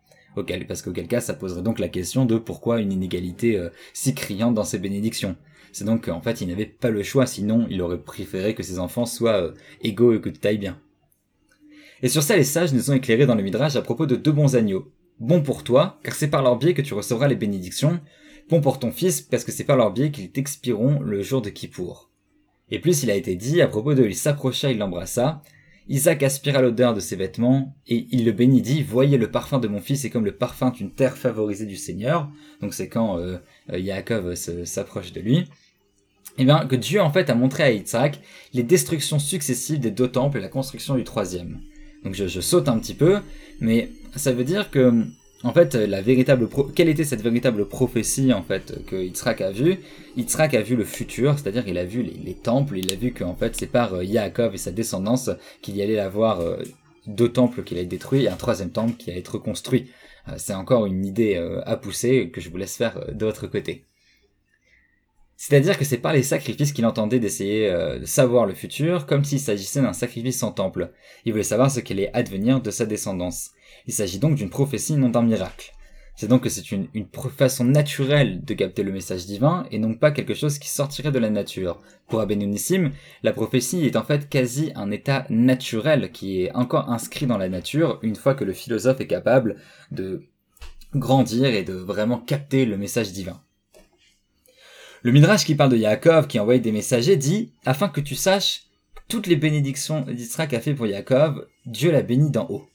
parce 0.44 0.82
qu'auquel 0.82 1.08
cas 1.08 1.20
ça 1.20 1.34
poserait 1.34 1.62
donc 1.62 1.78
la 1.78 1.88
question 1.88 2.24
de 2.24 2.36
pourquoi 2.36 2.80
une 2.80 2.92
inégalité 2.92 3.58
euh, 3.58 3.70
si 3.92 4.14
criante 4.14 4.54
dans 4.54 4.64
ses 4.64 4.78
bénédictions. 4.78 5.36
C'est 5.72 5.84
donc 5.84 6.06
qu'en 6.06 6.20
fait 6.20 6.40
il 6.40 6.48
n'avait 6.48 6.66
pas 6.66 6.90
le 6.90 7.02
choix, 7.02 7.26
sinon 7.26 7.66
il 7.70 7.82
aurait 7.82 8.00
préféré 8.00 8.54
que 8.54 8.62
ses 8.62 8.78
enfants 8.78 9.06
soient 9.06 9.42
euh, 9.42 9.54
égaux 9.82 10.14
et 10.14 10.20
que 10.20 10.28
tout 10.28 10.46
aille 10.46 10.58
bien. 10.58 10.78
Et 12.02 12.08
sur 12.08 12.22
ça 12.22 12.36
les 12.36 12.44
sages 12.44 12.72
nous 12.72 12.90
ont 12.90 12.94
éclairés 12.94 13.26
dans 13.26 13.34
le 13.34 13.42
Midrash 13.42 13.76
à 13.76 13.82
propos 13.82 14.06
de 14.06 14.16
deux 14.16 14.32
bons 14.32 14.56
agneaux. 14.56 14.92
Bon 15.18 15.42
pour 15.42 15.64
toi, 15.64 15.98
car 16.02 16.14
c'est 16.14 16.28
par 16.28 16.42
leur 16.42 16.58
biais 16.58 16.74
que 16.74 16.82
tu 16.82 16.94
recevras 16.94 17.28
les 17.28 17.36
bénédictions, 17.36 18.00
bon 18.50 18.60
pour 18.60 18.78
ton 18.78 18.90
fils, 18.90 19.22
parce 19.22 19.44
que 19.44 19.52
c'est 19.52 19.64
par 19.64 19.76
leur 19.76 19.92
biais 19.92 20.10
qu'ils 20.10 20.30
t'expireront 20.30 21.00
le 21.00 21.22
jour 21.22 21.40
de 21.40 21.48
Kippour. 21.48 22.10
Et 22.70 22.80
plus 22.80 23.02
il 23.02 23.10
a 23.10 23.14
été 23.14 23.34
dit, 23.34 23.62
à 23.62 23.68
propos 23.68 23.94
de 23.94 24.04
il 24.04 24.14
s'approcha, 24.14 24.70
il 24.70 24.78
l'embrassa, 24.78 25.42
Isaac 25.88 26.22
aspira 26.22 26.60
l'odeur 26.60 26.94
de 26.94 27.00
ses 27.00 27.14
vêtements, 27.14 27.76
et 27.86 28.08
il 28.10 28.24
le 28.24 28.32
bénit, 28.32 28.60
dit, 28.60 28.82
voyez 28.82 29.18
le 29.18 29.30
parfum 29.30 29.58
de 29.58 29.68
mon 29.68 29.80
fils 29.80 30.04
est 30.04 30.10
comme 30.10 30.24
le 30.24 30.36
parfum 30.36 30.70
d'une 30.70 30.90
terre 30.90 31.16
favorisée 31.16 31.66
du 31.66 31.76
Seigneur. 31.76 32.28
Donc 32.60 32.74
c'est 32.74 32.88
quand 32.88 33.18
euh, 33.18 33.38
euh 33.72 33.78
Yaakov 33.78 34.34
s'approche 34.34 35.12
de 35.12 35.20
lui. 35.20 35.44
Eh 36.38 36.44
bien, 36.44 36.66
que 36.66 36.76
Dieu 36.76 37.00
en 37.00 37.10
fait 37.10 37.30
a 37.30 37.34
montré 37.34 37.62
à 37.62 37.70
Isaac 37.70 38.20
les 38.52 38.64
destructions 38.64 39.18
successives 39.18 39.78
des 39.78 39.90
deux 39.90 40.08
temples 40.08 40.38
et 40.38 40.42
la 40.42 40.48
construction 40.48 40.96
du 40.96 41.04
troisième. 41.04 41.60
Donc 42.04 42.14
je 42.14 42.40
saute 42.40 42.68
un 42.68 42.78
petit 42.78 42.94
peu, 42.94 43.20
mais 43.60 43.90
ça 44.16 44.32
veut 44.32 44.44
dire 44.44 44.70
que 44.70 45.06
en 45.42 45.52
fait, 45.52 45.74
la 45.74 46.00
véritable 46.00 46.48
quelle 46.74 46.88
était 46.88 47.04
cette 47.04 47.22
véritable 47.22 47.68
prophétie 47.68 48.32
en 48.32 48.42
fait 48.42 48.84
que 48.86 48.96
Yitzhak 48.96 49.42
a 49.42 49.50
vu 49.50 49.78
Yitzhak 50.16 50.54
a 50.54 50.62
vu 50.62 50.76
le 50.76 50.84
futur, 50.84 51.38
c'est-à-dire 51.38 51.68
il 51.68 51.76
a 51.76 51.84
vu 51.84 52.02
les, 52.02 52.34
temples, 52.34 52.78
il 52.78 52.90
a 52.90 52.96
vu 52.96 53.12
qu'en 53.12 53.34
fait 53.34 53.54
c'est 53.54 53.66
par 53.66 53.94
euh, 53.94 54.04
Yaakov 54.04 54.54
et 54.54 54.58
sa 54.58 54.70
descendance 54.70 55.30
qu'il 55.60 55.76
y 55.76 55.82
allait 55.82 55.98
avoir 55.98 56.40
euh, 56.40 56.56
deux 57.06 57.30
temples 57.30 57.64
qu'il 57.64 57.76
allait 57.76 57.86
détruire 57.86 58.22
et 58.22 58.28
un 58.32 58.36
troisième 58.36 58.70
temple 58.70 58.94
qui 58.96 59.10
allait 59.10 59.20
être 59.20 59.34
reconstruit. 59.34 59.90
Euh, 60.28 60.32
c'est 60.38 60.54
encore 60.54 60.86
une 60.86 61.04
idée 61.04 61.36
à 61.66 61.76
pousser 61.76 62.30
que 62.30 62.40
je 62.40 62.48
vous 62.48 62.56
laisse 62.56 62.76
faire 62.76 62.98
de 63.12 63.26
votre 63.26 63.46
côté. 63.46 63.84
C'est-à-dire 65.36 65.78
que 65.78 65.84
c'est 65.84 65.98
par 65.98 66.12
les 66.12 66.22
sacrifices 66.22 66.72
qu'il 66.72 66.86
entendait 66.86 67.18
d'essayer 67.18 67.70
de 67.70 68.06
savoir 68.06 68.46
le 68.46 68.54
futur, 68.54 69.04
comme 69.04 69.24
s'il 69.24 69.38
s'agissait 69.38 69.82
d'un 69.82 69.92
sacrifice 69.92 70.38
sans 70.38 70.50
temple. 70.50 70.92
Il 71.24 71.32
voulait 71.32 71.44
savoir 71.44 71.70
ce 71.70 71.80
qu'allait 71.80 72.10
advenir 72.14 72.62
de 72.62 72.70
sa 72.70 72.86
descendance. 72.86 73.50
Il 73.86 73.92
s'agit 73.92 74.18
donc 74.18 74.36
d'une 74.36 74.48
prophétie, 74.48 74.96
non 74.96 75.10
d'un 75.10 75.22
miracle. 75.22 75.72
C'est 76.16 76.28
donc 76.28 76.44
que 76.44 76.48
c'est 76.48 76.72
une, 76.72 76.88
façon 77.36 77.64
naturelle 77.64 78.42
de 78.42 78.54
capter 78.54 78.82
le 78.82 78.90
message 78.90 79.26
divin 79.26 79.66
et 79.70 79.78
non 79.78 79.94
pas 79.94 80.10
quelque 80.10 80.32
chose 80.32 80.58
qui 80.58 80.70
sortirait 80.70 81.12
de 81.12 81.18
la 81.18 81.28
nature. 81.28 81.82
Pour 82.08 82.20
Abenunissim, 82.20 82.92
la 83.22 83.34
prophétie 83.34 83.84
est 83.84 83.96
en 83.96 84.02
fait 84.02 84.30
quasi 84.30 84.72
un 84.76 84.90
état 84.90 85.26
naturel 85.28 86.10
qui 86.12 86.42
est 86.42 86.52
encore 86.54 86.90
inscrit 86.90 87.26
dans 87.26 87.36
la 87.36 87.50
nature 87.50 87.98
une 88.02 88.16
fois 88.16 88.34
que 88.34 88.44
le 88.44 88.54
philosophe 88.54 89.02
est 89.02 89.06
capable 89.06 89.56
de 89.90 90.22
grandir 90.94 91.54
et 91.54 91.64
de 91.64 91.74
vraiment 91.74 92.18
capter 92.18 92.64
le 92.64 92.78
message 92.78 93.12
divin. 93.12 93.42
Le 95.06 95.12
Midrash 95.12 95.44
qui 95.44 95.54
parle 95.54 95.70
de 95.70 95.76
Yaakov 95.76 96.26
qui 96.26 96.40
envoie 96.40 96.58
des 96.58 96.72
messagers 96.72 97.14
dit 97.14 97.52
Afin 97.64 97.88
que 97.88 98.00
tu 98.00 98.16
saches 98.16 98.62
toutes 99.06 99.28
les 99.28 99.36
bénédictions 99.36 100.00
d'Israël 100.00 100.52
a 100.52 100.60
fait 100.60 100.74
pour 100.74 100.88
Yaakov, 100.88 101.46
Dieu 101.64 101.92
l'a 101.92 102.02
béni 102.02 102.28
d'en 102.28 102.48
haut. 102.50 102.68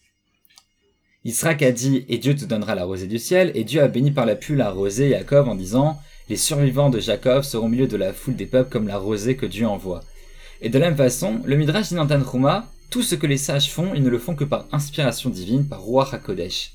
Israël 1.26 1.62
a 1.62 1.74
dit, 1.74 2.06
et 2.08 2.20
Dieu 2.20 2.34
te 2.34 2.46
donnera 2.46 2.74
la 2.74 2.86
rosée 2.86 3.08
du 3.08 3.20
ciel, 3.20 3.52
et 3.54 3.66
Dieu 3.66 3.82
a 3.82 3.90
béni 3.90 4.12
par 4.12 4.26
la 4.26 4.38
pluie 4.38 4.56
la 4.56 4.72
rosée 4.72 5.10
Jacob 5.10 5.50
en 5.50 5.56
disant, 5.56 6.00
les 6.30 6.38
survivants 6.38 6.90
de 6.90 7.02
Jacob 7.02 7.44
seront 7.44 7.66
au 7.66 7.70
milieu 7.70 7.88
de 7.88 7.98
la 7.98 8.14
foule 8.14 8.38
des 8.38 8.46
peuples 8.46 8.72
comme 8.72 8.88
la 8.88 8.98
rosée 8.98 9.36
que 9.36 9.46
Dieu 9.46 9.68
envoie. 9.68 10.00
Et 10.62 10.70
de 10.70 10.80
la 10.80 10.86
même 10.86 10.98
façon, 10.98 11.42
le 11.44 11.58
Midrash 11.58 11.90
dit 11.90 11.96
dans 11.96 12.08
tout 12.90 13.02
ce 13.04 13.16
que 13.16 13.28
les 13.28 13.36
sages 13.36 13.70
font, 13.70 13.94
ils 13.94 14.04
ne 14.04 14.10
le 14.10 14.20
font 14.20 14.36
que 14.36 14.46
par 14.46 14.68
inspiration 14.72 15.30
divine, 15.30 15.68
par 15.68 15.82
roi 15.82 16.08
HaKodesh. 16.10 16.72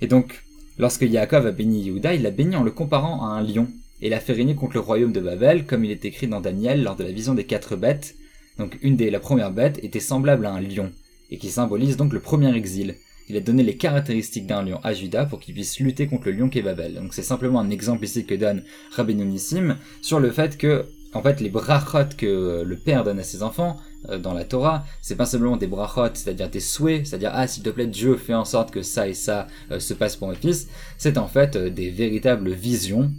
Et 0.00 0.06
donc, 0.06 0.42
lorsque 0.78 1.02
Yaakov 1.02 1.46
a 1.46 1.50
béni 1.50 1.82
Yehuda, 1.82 2.14
il 2.14 2.22
l'a 2.22 2.30
béni 2.30 2.56
en 2.56 2.62
le 2.62 2.70
comparant 2.70 3.22
à 3.22 3.34
un 3.34 3.42
lion, 3.42 3.68
et 4.04 4.10
l'a 4.10 4.20
fait 4.20 4.34
régner 4.34 4.54
contre 4.54 4.74
le 4.74 4.80
royaume 4.80 5.12
de 5.12 5.20
Babel, 5.20 5.64
comme 5.64 5.82
il 5.82 5.90
est 5.90 6.04
écrit 6.04 6.28
dans 6.28 6.42
Daniel 6.42 6.82
lors 6.84 6.94
de 6.94 7.02
la 7.02 7.10
vision 7.10 7.34
des 7.34 7.44
quatre 7.44 7.74
bêtes. 7.74 8.16
Donc 8.58 8.78
une 8.82 8.96
des, 8.96 9.10
la 9.10 9.18
première 9.18 9.50
bête 9.50 9.82
était 9.82 9.98
semblable 9.98 10.44
à 10.44 10.52
un 10.52 10.60
lion, 10.60 10.92
et 11.30 11.38
qui 11.38 11.48
symbolise 11.48 11.96
donc 11.96 12.12
le 12.12 12.20
premier 12.20 12.54
exil. 12.54 12.96
Il 13.30 13.36
a 13.38 13.40
donné 13.40 13.62
les 13.62 13.78
caractéristiques 13.78 14.46
d'un 14.46 14.62
lion 14.62 14.78
à 14.84 14.92
Judas 14.92 15.24
pour 15.24 15.40
qu'il 15.40 15.54
puisse 15.54 15.80
lutter 15.80 16.06
contre 16.06 16.28
le 16.28 16.32
lion 16.32 16.50
qu'est 16.50 16.60
Babel. 16.60 16.96
Donc 16.96 17.14
c'est 17.14 17.22
simplement 17.22 17.60
un 17.60 17.70
exemple 17.70 18.04
ici 18.04 18.26
que 18.26 18.34
donne 18.34 18.62
Rabbi 18.90 19.14
Nissim 19.14 19.78
sur 20.02 20.20
le 20.20 20.30
fait 20.30 20.58
que 20.58 20.84
en 21.14 21.22
fait, 21.22 21.40
les 21.40 21.48
brachot 21.48 22.16
que 22.16 22.62
le 22.66 22.76
père 22.76 23.04
donne 23.04 23.20
à 23.20 23.22
ses 23.22 23.42
enfants 23.42 23.76
euh, 24.10 24.18
dans 24.18 24.34
la 24.34 24.44
Torah, 24.44 24.84
c'est 25.00 25.16
pas 25.16 25.26
simplement 25.26 25.56
des 25.56 25.66
brachot, 25.66 26.14
c'est-à-dire 26.14 26.50
des 26.50 26.60
souhaits, 26.60 27.06
c'est-à-dire 27.06 27.30
ah 27.32 27.46
s'il 27.46 27.62
te 27.62 27.70
plaît 27.70 27.86
Dieu 27.86 28.16
fais 28.16 28.34
en 28.34 28.44
sorte 28.44 28.70
que 28.70 28.82
ça 28.82 29.08
et 29.08 29.14
ça 29.14 29.46
euh, 29.70 29.78
se 29.78 29.94
passe 29.94 30.16
pour 30.16 30.28
mes 30.28 30.34
fils. 30.34 30.68
C'est 30.98 31.16
en 31.16 31.28
fait 31.28 31.56
euh, 31.56 31.70
des 31.70 31.90
véritables 31.90 32.50
visions 32.50 33.10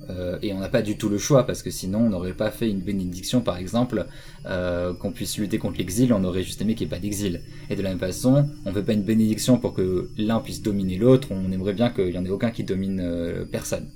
et 0.42 0.54
on 0.54 0.60
n'a 0.60 0.70
pas 0.70 0.82
du 0.82 0.98
tout 0.98 1.10
le 1.10 1.18
choix 1.18 1.46
parce 1.46 1.64
que 1.64 1.70
sinon 1.70 2.00
on 2.00 2.10
n'aurait 2.10 2.34
pas 2.34 2.52
fait 2.52 2.70
une 2.70 2.80
bénédiction 2.80 3.42
par 3.42 3.58
exemple 3.58 4.06
qu'on 4.46 5.12
puisse 5.12 5.38
lutter 5.38 5.58
contre 5.58 5.78
l'exil, 5.78 6.14
on 6.14 6.24
aurait 6.24 6.44
juste 6.44 6.62
aimé 6.62 6.75
qu'il 6.75 6.88
n'y 6.88 6.94
ait 6.94 6.96
pas 6.96 7.02
d'exil. 7.02 7.42
Et 7.70 7.75
de 7.75 7.82
la 7.82 7.90
même 7.90 8.00
façon, 8.00 8.48
on 8.66 8.72
veut 8.72 8.84
pas 8.84 8.94
une 8.94 9.04
bénédiction 9.04 9.58
pour 9.58 9.74
que 9.74 10.10
l'un 10.18 10.40
puisse 10.40 10.62
dominer 10.62 10.98
l'autre, 10.98 11.30
on 11.32 11.52
aimerait 11.52 11.74
bien 11.74 11.90
qu'il 11.90 12.10
y 12.10 12.18
en 12.18 12.25
ait 12.25 12.30
aucun 12.30 12.52
qui 12.52 12.64
domine 12.64 13.48
personne. 13.52 13.88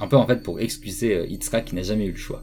Un 0.00 0.06
peu 0.06 0.16
en 0.16 0.26
fait 0.26 0.42
pour 0.42 0.60
excuser 0.60 1.14
euh, 1.14 1.26
Yitzhak 1.26 1.66
qui 1.66 1.74
n'a 1.74 1.82
jamais 1.82 2.06
eu 2.06 2.12
le 2.12 2.16
choix. 2.16 2.42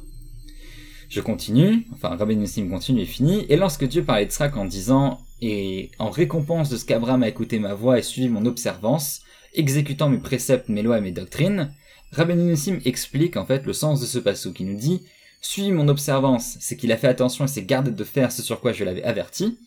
Je 1.10 1.22
continue, 1.22 1.88
enfin 1.94 2.16
Rabbi 2.16 2.36
Nissim 2.36 2.70
continue 2.70 3.02
et 3.02 3.06
finit, 3.06 3.46
et 3.50 3.56
lorsque 3.56 3.86
Dieu 3.86 4.04
parle 4.04 4.20
à 4.20 4.22
Yitzhak 4.24 4.58
en 4.58 4.66
disant 4.66 5.20
et 5.42 5.92
en 6.00 6.10
récompense 6.10 6.70
de 6.70 6.78
ce 6.78 6.86
qu'Abraham 6.86 7.24
a 7.24 7.28
écouté 7.28 7.60
ma 7.60 7.74
voix 7.74 7.98
et 7.98 8.02
suivi 8.02 8.28
mon 8.28 8.46
observance, 8.46 9.22
exécutant 9.54 10.10
mes 10.10 10.18
préceptes, 10.18 10.70
mes 10.70 10.82
lois 10.82 10.98
et 10.98 11.02
mes 11.02 11.12
doctrines, 11.12 11.72
Rabbi 12.12 12.36
Nissim 12.36 12.80
explique 12.86 13.38
en 13.38 13.46
fait 13.46 13.66
le 13.66 13.74
sens 13.74 14.02
de 14.02 14.06
ce 14.06 14.20
passage 14.20 14.54
qui 14.54 14.64
nous 14.64 14.78
dit 14.78 15.04
suivi 15.42 15.72
mon 15.72 15.88
observance, 15.88 16.58
c'est 16.60 16.76
qu'il 16.76 16.92
a 16.92 16.98
fait 16.98 17.08
attention 17.08 17.46
et 17.46 17.48
s'est 17.48 17.64
gardé 17.64 17.92
de 17.92 18.04
faire 18.04 18.32
ce 18.32 18.42
sur 18.42 18.60
quoi 18.60 18.74
je 18.74 18.84
l'avais 18.84 19.04
averti, 19.04 19.58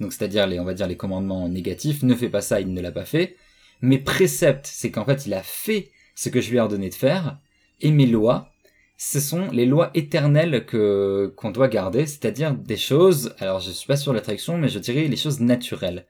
donc 0.00 0.12
c'est-à-dire 0.12 0.46
les, 0.46 0.58
on 0.58 0.64
va 0.64 0.74
dire 0.74 0.86
les 0.86 0.96
commandements 0.96 1.48
négatifs, 1.48 2.02
ne 2.02 2.14
fais 2.14 2.30
pas 2.30 2.40
ça, 2.40 2.60
il 2.60 2.72
ne 2.72 2.80
l'a 2.80 2.90
pas 2.90 3.04
fait. 3.04 3.36
Mes 3.82 3.98
préceptes, 3.98 4.66
c'est 4.66 4.90
qu'en 4.90 5.04
fait 5.04 5.26
il 5.26 5.34
a 5.34 5.42
fait 5.42 5.90
ce 6.20 6.28
que 6.28 6.42
je 6.42 6.50
lui 6.50 6.58
ai 6.58 6.60
ordonné 6.60 6.90
de 6.90 6.94
faire, 6.94 7.38
et 7.80 7.90
mes 7.90 8.04
lois, 8.04 8.52
ce 8.98 9.20
sont 9.20 9.50
les 9.52 9.64
lois 9.64 9.90
éternelles 9.94 10.66
que 10.66 11.32
qu'on 11.34 11.50
doit 11.50 11.68
garder, 11.68 12.04
c'est-à-dire 12.04 12.54
des 12.54 12.76
choses, 12.76 13.34
alors 13.38 13.60
je 13.60 13.70
suis 13.70 13.86
pas 13.86 13.96
sûr 13.96 14.12
de 14.12 14.18
la 14.18 14.22
traduction, 14.22 14.58
mais 14.58 14.68
je 14.68 14.78
dirais 14.78 15.08
les 15.08 15.16
choses 15.16 15.40
naturelles. 15.40 16.06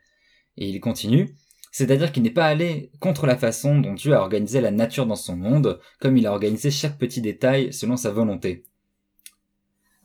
Et 0.57 0.69
il 0.69 0.81
continue, 0.81 1.37
c'est-à-dire 1.71 2.11
qu'il 2.11 2.25
n'est 2.25 2.31
pas 2.31 2.47
allé 2.47 2.91
contre 2.99 3.25
la 3.25 3.37
façon 3.37 3.79
dont 3.79 3.95
Dieu 3.95 4.13
a 4.13 4.21
organisé 4.21 4.61
la 4.61 4.73
nature 4.73 5.07
dans 5.07 5.15
son 5.15 5.37
monde, 5.37 5.79
comme 6.01 6.17
il 6.17 6.27
a 6.27 6.33
organisé 6.33 6.73
chaque 6.73 6.99
petit 6.99 7.21
détail 7.21 7.73
selon 7.73 7.97
sa 7.97 8.11
volonté. 8.11 8.65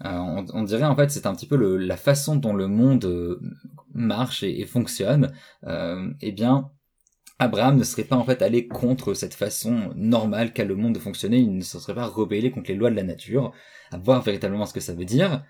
Euh, 0.03 0.43
on, 0.53 0.63
dirait 0.63 0.83
en 0.83 0.95
fait 0.95 1.09
c'est 1.09 1.25
un 1.25 1.33
petit 1.33 1.47
peu 1.47 1.55
la 1.77 1.97
façon 1.97 2.35
dont 2.35 2.53
le 2.53 2.67
monde 2.67 3.05
euh, 3.05 3.39
marche 3.95 4.43
et, 4.43 4.65
fonctionne. 4.67 5.33
Euh, 5.63 6.12
eh 6.21 6.31
bien, 6.31 6.69
Abraham 7.37 7.77
ne 7.77 7.83
serait 7.83 8.05
pas 8.05 8.15
en 8.15 8.23
fait 8.23 8.41
allé 8.41 8.67
contre 8.67 9.13
cette 9.13 9.33
façon 9.33 9.91
normale 9.95 10.53
qu'a 10.53 10.63
le 10.63 10.75
monde 10.75 10.95
de 10.95 10.99
fonctionner, 10.99 11.37
il 11.37 11.57
ne 11.57 11.63
se 11.63 11.79
serait 11.79 11.95
pas 11.95 12.07
rebellé 12.07 12.49
contre 12.49 12.69
les 12.69 12.77
lois 12.77 12.89
de 12.89 12.95
la 12.95 13.03
nature, 13.03 13.51
à 13.91 13.97
voir 13.97 14.21
véritablement 14.21 14.65
ce 14.65 14.73
que 14.73 14.79
ça 14.79 14.93
veut 14.93 15.05
dire. 15.05 15.43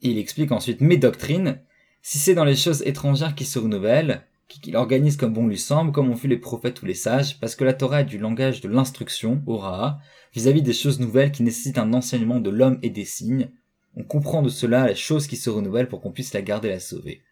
Il 0.00 0.18
explique 0.18 0.50
ensuite 0.50 0.80
mes 0.80 0.96
doctrines, 0.96 1.60
si 2.00 2.18
c'est 2.18 2.34
dans 2.34 2.44
les 2.44 2.56
choses 2.56 2.82
étrangères 2.86 3.34
qui 3.34 3.44
se 3.44 3.58
renouvellent, 3.58 4.26
qu'il 4.48 4.76
organise 4.76 5.16
comme 5.16 5.32
bon 5.32 5.46
lui 5.46 5.58
semble, 5.58 5.92
comme 5.92 6.10
ont 6.10 6.16
fait 6.16 6.28
les 6.28 6.38
prophètes 6.38 6.82
ou 6.82 6.86
les 6.86 6.94
sages, 6.94 7.38
parce 7.38 7.56
que 7.56 7.64
la 7.64 7.74
Torah 7.74 8.02
est 8.02 8.06
du 8.06 8.18
langage 8.18 8.60
de 8.60 8.68
l'instruction, 8.68 9.42
aura, 9.46 9.98
vis-à-vis 10.32 10.62
des 10.62 10.72
choses 10.72 11.00
nouvelles 11.00 11.32
qui 11.32 11.42
nécessitent 11.42 11.78
un 11.78 11.92
enseignement 11.92 12.40
de 12.40 12.50
l'homme 12.50 12.78
et 12.82 12.90
des 12.90 13.04
signes. 13.04 13.50
On 13.96 14.04
comprend 14.04 14.42
de 14.42 14.48
cela 14.48 14.88
les 14.88 14.94
choses 14.94 15.26
qui 15.26 15.36
se 15.36 15.50
renouvellent 15.50 15.88
pour 15.88 16.00
qu'on 16.00 16.12
puisse 16.12 16.34
la 16.34 16.42
garder 16.42 16.68
et 16.68 16.72
la 16.72 16.80
sauver. 16.80 17.22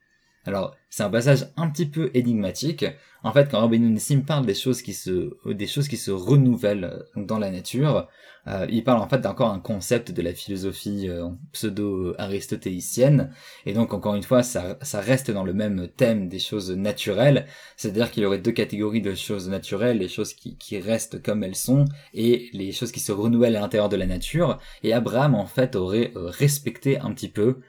Alors, 0.45 0.75
c'est 0.91 1.05
un 1.05 1.11
passage 1.11 1.47
un 1.57 1.71
petit 1.71 1.87
peu 1.87 2.11
énigmatique. 2.15 2.85
En 3.23 3.33
fait, 3.33 3.49
quand 3.49 3.61
Rabbi 3.61 3.79
Nissim 3.79 4.23
parle 4.23 4.45
des 4.45 4.55
choses 4.55 4.83
qui 4.83 4.93
se, 4.93 5.31
des 5.49 5.69
choses 5.69 5.87
qui 5.87 5.97
se 5.97 6.11
renouvellent 6.11 7.07
euh, 7.17 7.23
dans 7.25 7.39
la 7.39 7.53
nature, 7.53 8.09
euh, 8.49 8.67
il 8.69 8.83
parle 8.83 9.01
en 9.01 9.09
fait 9.09 9.21
d'encore 9.21 9.53
un 9.53 9.61
concept 9.61 10.11
de 10.11 10.21
la 10.21 10.35
philosophie 10.35 11.09
euh, 11.09 11.29
pseudo-aristotélicienne. 11.53 13.33
Et 13.67 13.73
donc, 13.73 13.95
encore 13.95 14.17
une 14.17 14.25
fois, 14.25 14.43
ça, 14.43 14.77
ça 14.83 15.01
reste 15.01 15.31
dans 15.31 15.45
le 15.45 15.55
même 15.55 15.87
thème 15.97 16.29
des 16.29 16.41
choses 16.41 16.73
naturelles. 16.73 17.47
C'est-à-dire 17.77 18.11
qu'il 18.11 18.25
y 18.25 18.27
aurait 18.27 18.39
deux 18.39 18.51
catégories 18.51 19.03
de 19.03 19.15
choses 19.15 19.49
naturelles, 19.49 19.99
les 19.99 20.09
choses 20.09 20.35
qui, 20.35 20.57
qui 20.57 20.81
restent 20.81 21.23
comme 21.23 21.45
elles 21.45 21.55
sont, 21.55 21.85
et 22.15 22.51
les 22.53 22.73
choses 22.73 22.91
qui 22.91 23.01
se 23.01 23.13
renouvellent 23.13 23.57
à 23.57 23.61
l'intérieur 23.61 23.89
de 23.89 23.97
la 23.97 24.07
nature. 24.07 24.59
Et 24.83 24.93
Abraham, 24.93 25.37
en 25.37 25.47
fait, 25.47 25.77
aurait 25.77 26.11
respecté 26.17 26.99
un 26.99 27.13
petit 27.13 27.29
peu 27.29 27.61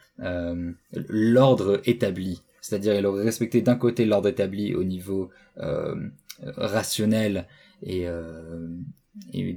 l'ordre 0.92 1.82
établi. 1.86 2.42
C'est-à-dire 2.64 2.96
il 2.96 3.06
aurait 3.06 3.26
respecté 3.26 3.62
d'un 3.62 3.76
côté 3.76 4.06
l'ordre 4.06 4.30
établi 4.30 4.74
au 4.74 4.86
niveau 4.86 5.30
euh, 5.60 5.96
rationnel 6.40 7.46
et, 7.84 8.08
euh, 8.08 8.70
et 9.34 9.56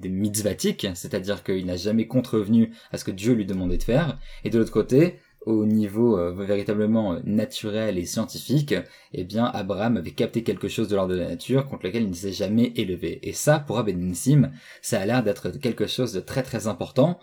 c'est-à-dire 0.95 1.45
qu'il 1.45 1.67
n'a 1.67 1.77
jamais 1.77 2.09
contrevenu 2.09 2.73
à 2.91 2.99
ce 2.99 3.05
que 3.05 3.13
Dieu 3.13 3.35
lui 3.35 3.47
demandait 3.47 3.79
de 3.79 3.85
faire, 3.85 4.19
et 4.43 4.51
de 4.51 4.59
l'autre 4.59 4.73
côté, 4.73 5.21
au 5.43 5.65
niveau 5.65 6.19
euh, 6.19 6.35
véritablement 6.35 7.21
naturel 7.25 7.97
et 7.97 8.05
scientifique, 8.05 8.75
eh 9.13 9.23
bien 9.23 9.45
Abraham 9.45 9.97
avait 9.99 10.11
capté 10.11 10.43
quelque 10.43 10.67
chose 10.67 10.89
de 10.89 10.97
l'ordre 10.97 11.15
de 11.15 11.21
la 11.21 11.29
nature 11.29 11.69
contre 11.69 11.87
lequel 11.87 12.03
il 12.03 12.11
ne 12.11 12.15
s'est 12.15 12.33
jamais 12.33 12.73
élevé. 12.75 13.21
Et 13.23 13.33
ça, 13.33 13.61
pour 13.61 13.83
Nissim, 13.85 14.51
ça 14.83 15.01
a 15.01 15.07
l'air 15.07 15.23
d'être 15.23 15.51
quelque 15.51 15.87
chose 15.87 16.13
de 16.13 16.21
très 16.21 16.43
très 16.43 16.67
important, 16.67 17.21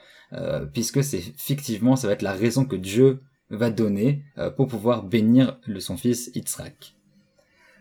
puisque 0.71 1.03
c'est 1.03 1.17
effectivement, 1.17 1.97
ça 1.97 2.07
va 2.07 2.13
être 2.13 2.21
la 2.21 2.31
raison 2.31 2.63
que 2.63 2.77
Dieu 2.77 3.19
va 3.50 3.69
donner 3.69 4.23
euh, 4.38 4.50
pour 4.50 4.67
pouvoir 4.67 5.03
bénir 5.03 5.59
son 5.79 5.97
fils 5.97 6.31
Yitzhak. 6.33 6.95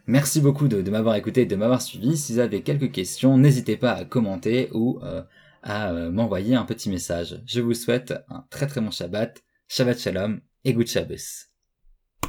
Merci 0.06 0.40
beaucoup 0.40 0.66
de, 0.66 0.82
m'avoir 0.90 1.14
écouté 1.14 1.42
et 1.42 1.46
de 1.46 1.54
m'avoir 1.54 1.80
suivi. 1.80 2.16
Si 2.16 2.32
vous 2.32 2.38
avez 2.40 2.62
quelques 2.62 2.90
questions, 2.90 3.38
n'hésitez 3.38 3.76
pas 3.76 3.92
à 3.92 4.04
commenter 4.04 4.68
ou 4.72 4.98
euh, 5.02 5.22
à 5.62 5.92
euh, 5.92 6.10
m'envoyer 6.10 6.56
un 6.56 6.64
petit 6.64 6.90
message. 6.90 7.40
Je 7.46 7.60
vous 7.60 7.74
souhaite 7.74 8.12
un 8.28 8.44
très 8.50 8.66
très 8.66 8.80
bon 8.80 8.90
Shabbat, 8.90 9.42
Shabbat 9.68 9.98
Shalom 9.98 10.40
et 10.64 10.74
Good 10.74 10.88
Shabbos. 10.88 11.51